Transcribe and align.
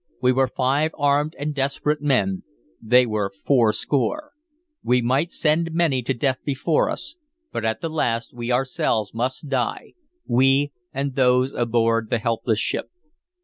We 0.19 0.31
were 0.31 0.47
five 0.47 0.95
armed 0.97 1.35
and 1.37 1.53
desperate 1.53 2.01
men; 2.01 2.41
they 2.81 3.05
were 3.05 3.29
fourscore. 3.45 4.31
We 4.81 4.99
might 4.99 5.31
send 5.31 5.73
many 5.73 6.01
to 6.01 6.15
death 6.15 6.39
before 6.43 6.89
us, 6.89 7.17
but 7.51 7.63
at 7.63 7.81
the 7.81 7.89
last 7.89 8.33
we 8.33 8.51
ourselves 8.51 9.13
must 9.13 9.47
die, 9.49 9.93
we 10.25 10.71
and 10.91 11.13
those 11.13 11.53
aboard 11.53 12.09
the 12.09 12.17
helpless 12.17 12.57
ship. 12.57 12.89